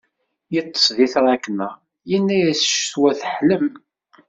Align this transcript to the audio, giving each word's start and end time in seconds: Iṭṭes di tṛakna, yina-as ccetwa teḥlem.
Iṭṭes 0.59 0.85
di 0.97 1.07
tṛakna, 1.13 1.69
yina-as 2.09 2.61
ccetwa 2.69 3.11
teḥlem. 3.19 3.67